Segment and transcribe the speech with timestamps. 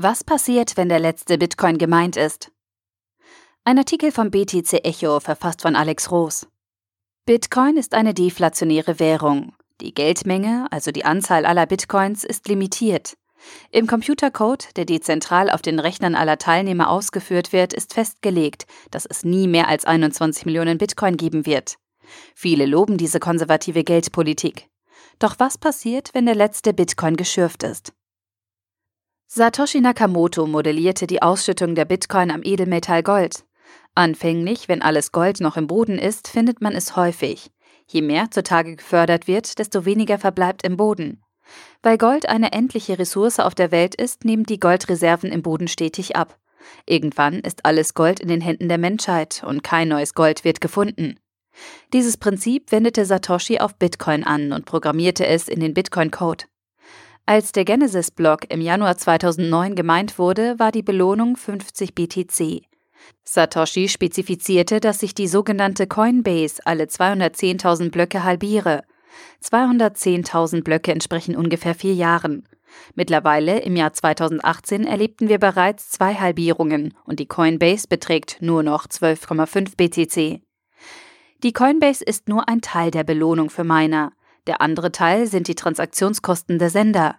[0.00, 2.52] Was passiert, wenn der letzte Bitcoin gemeint ist?
[3.64, 6.46] Ein Artikel vom BTC Echo, verfasst von Alex Roos.
[7.26, 9.56] Bitcoin ist eine deflationäre Währung.
[9.80, 13.14] Die Geldmenge, also die Anzahl aller Bitcoins, ist limitiert.
[13.72, 19.24] Im Computercode, der dezentral auf den Rechnern aller Teilnehmer ausgeführt wird, ist festgelegt, dass es
[19.24, 21.74] nie mehr als 21 Millionen Bitcoin geben wird.
[22.36, 24.68] Viele loben diese konservative Geldpolitik.
[25.18, 27.92] Doch was passiert, wenn der letzte Bitcoin geschürft ist?
[29.30, 33.44] Satoshi Nakamoto modellierte die Ausschüttung der Bitcoin am Edelmetall Gold.
[33.94, 37.50] Anfänglich, wenn alles Gold noch im Boden ist, findet man es häufig.
[37.86, 41.22] Je mehr zutage gefördert wird, desto weniger verbleibt im Boden.
[41.82, 46.16] Weil Gold eine endliche Ressource auf der Welt ist, nehmen die Goldreserven im Boden stetig
[46.16, 46.38] ab.
[46.86, 51.20] Irgendwann ist alles Gold in den Händen der Menschheit und kein neues Gold wird gefunden.
[51.92, 56.46] Dieses Prinzip wendete Satoshi auf Bitcoin an und programmierte es in den Bitcoin-Code.
[57.28, 62.62] Als der Genesis-Block im Januar 2009 gemeint wurde, war die Belohnung 50 BTC.
[63.22, 68.82] Satoshi spezifizierte, dass sich die sogenannte Coinbase alle 210.000 Blöcke halbiere.
[69.44, 72.48] 210.000 Blöcke entsprechen ungefähr vier Jahren.
[72.94, 78.86] Mittlerweile, im Jahr 2018, erlebten wir bereits zwei Halbierungen und die Coinbase beträgt nur noch
[78.86, 80.40] 12,5 BTC.
[81.42, 84.12] Die Coinbase ist nur ein Teil der Belohnung für Miner.
[84.48, 87.16] Der andere Teil sind die Transaktionskosten der Sender.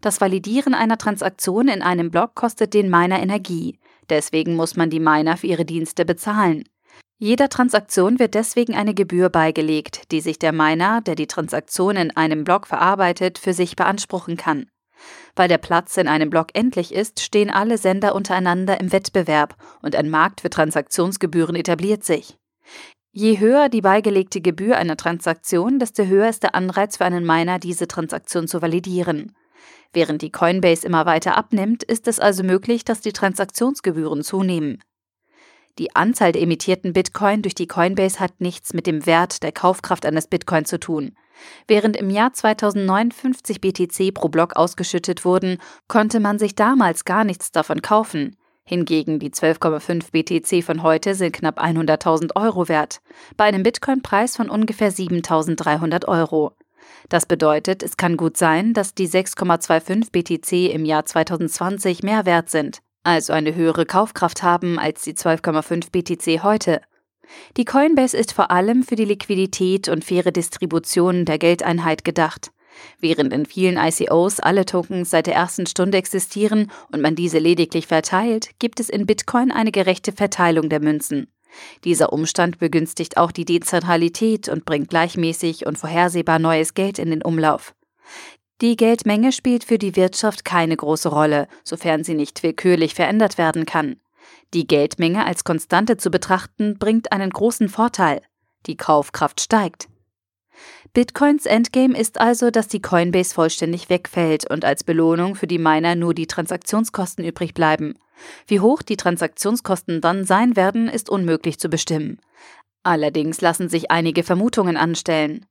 [0.00, 3.80] Das Validieren einer Transaktion in einem Block kostet den Miner Energie.
[4.08, 6.64] Deswegen muss man die Miner für ihre Dienste bezahlen.
[7.18, 12.16] Jeder Transaktion wird deswegen eine Gebühr beigelegt, die sich der Miner, der die Transaktion in
[12.16, 14.66] einem Block verarbeitet, für sich beanspruchen kann.
[15.34, 19.96] Weil der Platz in einem Block endlich ist, stehen alle Sender untereinander im Wettbewerb und
[19.96, 22.38] ein Markt für Transaktionsgebühren etabliert sich.
[23.10, 27.58] Je höher die beigelegte Gebühr einer Transaktion, desto höher ist der Anreiz für einen Miner,
[27.58, 29.34] diese Transaktion zu validieren.
[29.92, 34.82] Während die Coinbase immer weiter abnimmt, ist es also möglich, dass die Transaktionsgebühren zunehmen.
[35.78, 40.04] Die Anzahl der emittierten Bitcoin durch die Coinbase hat nichts mit dem Wert der Kaufkraft
[40.04, 41.14] eines Bitcoin zu tun.
[41.68, 47.24] Während im Jahr 2009 50 BTC pro Block ausgeschüttet wurden, konnte man sich damals gar
[47.24, 48.36] nichts davon kaufen.
[48.68, 53.00] Hingegen die 12,5 BTC von heute sind knapp 100.000 Euro wert,
[53.38, 56.52] bei einem Bitcoin-Preis von ungefähr 7.300 Euro.
[57.08, 62.50] Das bedeutet, es kann gut sein, dass die 6,25 BTC im Jahr 2020 mehr wert
[62.50, 66.82] sind, also eine höhere Kaufkraft haben als die 12,5 BTC heute.
[67.56, 72.50] Die Coinbase ist vor allem für die Liquidität und faire Distribution der Geldeinheit gedacht.
[73.00, 77.86] Während in vielen ICOs alle Tokens seit der ersten Stunde existieren und man diese lediglich
[77.86, 81.28] verteilt, gibt es in Bitcoin eine gerechte Verteilung der Münzen.
[81.84, 87.22] Dieser Umstand begünstigt auch die Dezentralität und bringt gleichmäßig und vorhersehbar neues Geld in den
[87.22, 87.74] Umlauf.
[88.60, 93.66] Die Geldmenge spielt für die Wirtschaft keine große Rolle, sofern sie nicht willkürlich verändert werden
[93.66, 94.00] kann.
[94.52, 98.22] Die Geldmenge als Konstante zu betrachten, bringt einen großen Vorteil.
[98.66, 99.88] Die Kaufkraft steigt.
[100.94, 105.94] Bitcoins Endgame ist also, dass die Coinbase vollständig wegfällt und als Belohnung für die Miner
[105.94, 107.94] nur die Transaktionskosten übrig bleiben.
[108.46, 112.18] Wie hoch die Transaktionskosten dann sein werden, ist unmöglich zu bestimmen.
[112.82, 115.46] Allerdings lassen sich einige Vermutungen anstellen.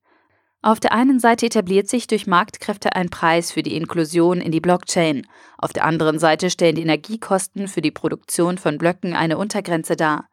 [0.64, 4.60] Auf der einen Seite etabliert sich durch Marktkräfte ein Preis für die Inklusion in die
[4.60, 5.26] Blockchain,
[5.58, 10.28] auf der anderen Seite stellen die Energiekosten für die Produktion von Blöcken eine Untergrenze dar.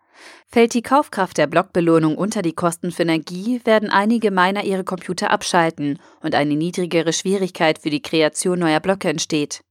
[0.46, 5.30] Fällt die Kaufkraft der Blockbelohnung unter die Kosten für Energie, werden einige Miner ihre Computer
[5.30, 9.62] abschalten und eine niedrigere Schwierigkeit für die Kreation neuer Blöcke entsteht.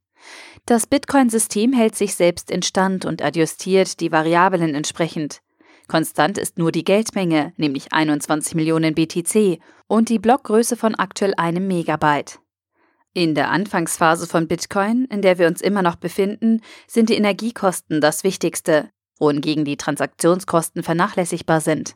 [0.65, 5.41] Das Bitcoin-System hält sich selbst instand und adjustiert die Variablen entsprechend.
[5.87, 11.67] Konstant ist nur die Geldmenge, nämlich 21 Millionen BTC, und die Blockgröße von aktuell einem
[11.67, 12.39] Megabyte.
[13.13, 18.01] In der Anfangsphase von Bitcoin, in der wir uns immer noch befinden, sind die Energiekosten
[18.01, 18.89] das Wichtigste,
[19.23, 21.95] wohingegen die Transaktionskosten vernachlässigbar sind.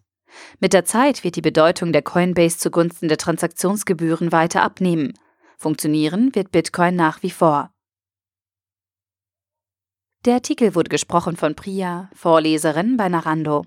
[0.59, 5.13] Mit der Zeit wird die Bedeutung der Coinbase zugunsten der Transaktionsgebühren weiter abnehmen.
[5.57, 7.71] Funktionieren wird Bitcoin nach wie vor.
[10.25, 13.65] Der Artikel wurde gesprochen von Priya, Vorleserin bei Narando.